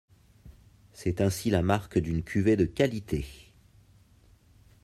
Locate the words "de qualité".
2.55-3.53